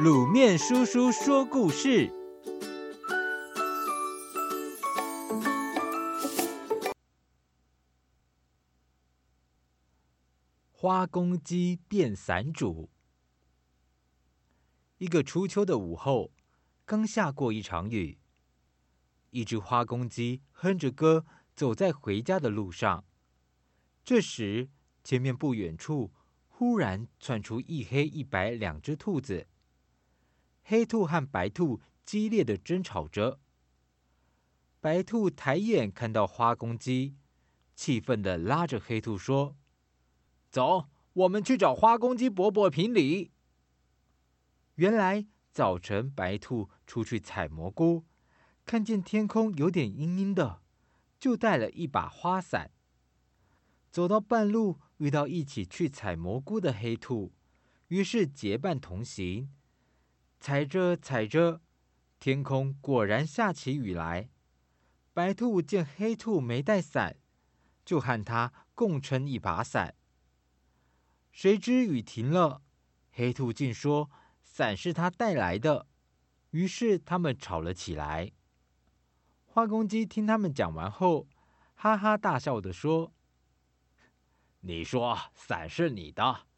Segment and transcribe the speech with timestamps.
[0.00, 2.10] 卤面叔叔说故事：
[10.70, 12.88] 花公鸡变伞主。
[14.96, 16.32] 一个初秋的午后，
[16.86, 18.18] 刚下过一场雨。
[19.28, 23.04] 一只花公鸡哼着歌，走在回家的路上。
[24.02, 24.70] 这时，
[25.04, 26.10] 前面不远处
[26.48, 29.46] 忽然窜出一黑一白两只兔子。
[30.62, 33.40] 黑兔和白兔激烈的争吵着。
[34.80, 37.16] 白兔抬眼看到花公鸡，
[37.74, 39.56] 气愤的拉着黑兔说
[40.50, 43.30] ：“走，我们去找花公鸡伯伯评理。”
[44.76, 48.04] 原来早晨白兔出去采蘑菇，
[48.64, 50.62] 看见天空有点阴阴的，
[51.18, 52.70] 就带了一把花伞。
[53.90, 57.32] 走到半路，遇到一起去采蘑菇的黑兔，
[57.88, 59.50] 于是结伴同行。
[60.42, 61.60] 踩着踩着，
[62.18, 64.28] 天空果然下起雨来。
[65.12, 67.20] 白兔见黑兔没带伞，
[67.84, 69.94] 就和他共撑一把伞。
[71.30, 72.60] 谁知雨停了，
[73.12, 74.10] 黑兔竟说
[74.42, 75.86] 伞是他带来的，
[76.50, 78.32] 于是他们吵了起来。
[79.44, 81.28] 花公鸡听他们讲完后，
[81.76, 83.12] 哈哈大笑地说
[84.62, 86.48] ：“你说伞是你的，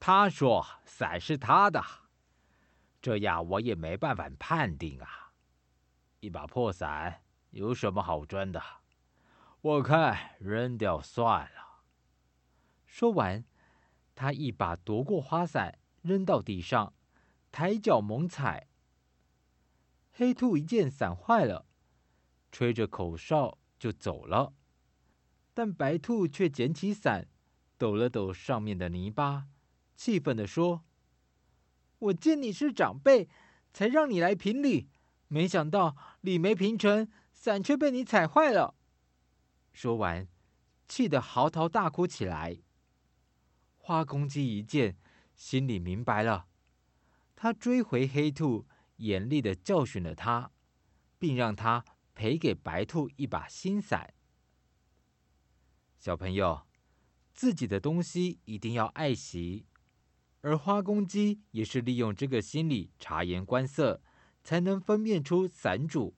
[0.00, 1.84] 他说伞是他的。”
[3.06, 5.30] 这样我也没办法判定啊！
[6.18, 8.60] 一把破伞有什么好争的？
[9.60, 11.84] 我看扔掉算了。
[12.84, 13.44] 说完，
[14.16, 16.94] 他一把夺过花伞，扔到地上，
[17.52, 18.66] 抬脚猛踩。
[20.10, 21.64] 黑兔一见伞坏了，
[22.50, 24.52] 吹着口哨就走了。
[25.54, 27.28] 但白兔却捡起伞，
[27.78, 29.46] 抖了抖上面的泥巴，
[29.94, 30.82] 气愤地说。
[31.98, 33.28] 我见你是长辈，
[33.72, 34.88] 才让你来评理，
[35.28, 38.74] 没想到理没评成，伞却被你踩坏了。
[39.72, 40.28] 说完，
[40.86, 42.58] 气得嚎啕大哭起来。
[43.76, 44.96] 花公鸡一见，
[45.34, 46.48] 心里明白了，
[47.34, 50.50] 他追回黑兔，严厉的教训了他，
[51.18, 51.84] 并让他
[52.14, 54.12] 赔给白兔一把新伞。
[55.98, 56.66] 小朋友，
[57.32, 59.66] 自己的东西一定要爱惜。
[60.40, 64.02] 而花公鸡也是利用这个心理察言观色，
[64.44, 66.14] 才能分辨出伞主。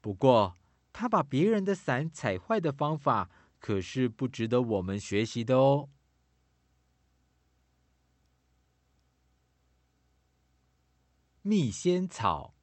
[0.00, 0.58] 不过，
[0.92, 5.90] 他把别人的伞踩坏的方法，可是不值得我们学习的哦。
[11.42, 12.54] 蜜仙草。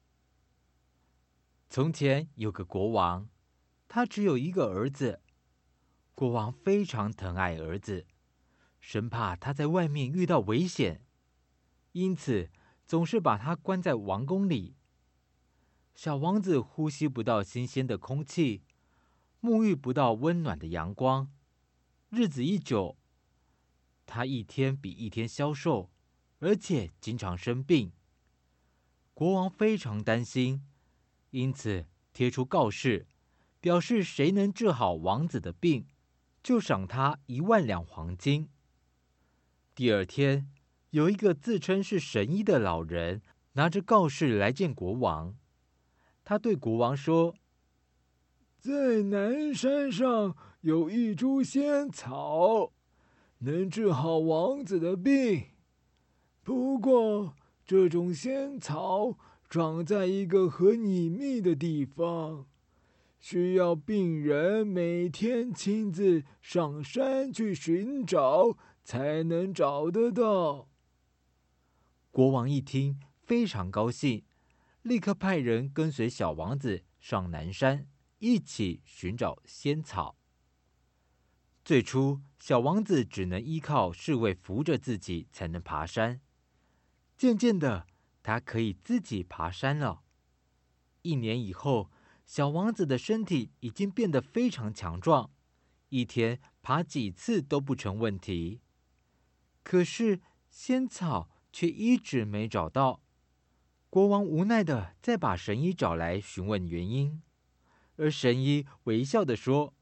[1.68, 3.28] 从前有个国王，
[3.86, 5.22] 他只有一个儿子，
[6.14, 8.06] 国王非常疼爱儿子。
[8.82, 11.00] 生怕他在外面遇到危险，
[11.92, 12.50] 因此
[12.84, 14.74] 总是把他关在王宫里。
[15.94, 18.62] 小王子呼吸不到新鲜的空气，
[19.40, 21.30] 沐浴不到温暖的阳光，
[22.10, 22.96] 日子一久，
[24.04, 25.90] 他一天比一天消瘦，
[26.40, 27.92] 而且经常生病。
[29.14, 30.66] 国王非常担心，
[31.30, 33.06] 因此贴出告示，
[33.60, 35.86] 表示谁能治好王子的病，
[36.42, 38.48] 就赏他一万两黄金。
[39.74, 40.50] 第二天，
[40.90, 43.22] 有一个自称是神医的老人
[43.54, 45.34] 拿着告示来见国王。
[46.22, 47.34] 他对国王说
[48.60, 52.70] ：“在南山上有一株仙草，
[53.38, 55.44] 能治好王子的病。
[56.42, 57.34] 不过，
[57.64, 59.16] 这种仙草
[59.48, 62.44] 长在一个很隐秘的地方，
[63.18, 70.68] 需要病人每天亲自上山去寻找。”才能找得到。
[72.10, 74.24] 国王一听，非常高兴，
[74.82, 77.86] 立刻派人跟随小王子上南山，
[78.18, 80.16] 一起寻找仙草。
[81.64, 86.20] 最初，小王子只能依靠侍卫扶着自己才能爬山。
[87.16, 87.86] 渐渐的，
[88.22, 90.02] 他可以自己爬山了。
[91.02, 91.90] 一年以后，
[92.26, 95.30] 小王子的身体已经变得非常强壮，
[95.88, 98.60] 一天爬几次都不成问题。
[99.62, 100.20] 可是
[100.50, 103.00] 仙草却一直没找到，
[103.88, 107.22] 国王无奈的再把神医找来询问原因，
[107.96, 109.74] 而神医微笑的说：“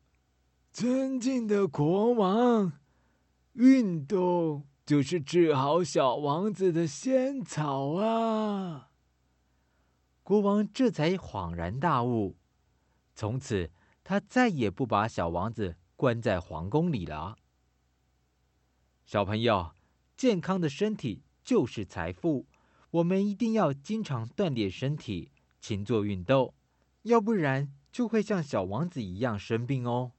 [0.72, 2.72] 尊敬的国王，
[3.54, 8.90] 运动就是治好小王子的仙草啊！”
[10.22, 12.36] 国王这才恍然大悟，
[13.14, 13.70] 从此
[14.04, 17.36] 他再也不把小王子关在皇宫里了。
[19.10, 19.72] 小朋友，
[20.16, 22.46] 健康的身体就是财富，
[22.92, 26.54] 我们一定要经常锻炼身体，勤做运动，
[27.02, 30.12] 要不然就会像小王子一样生病哦。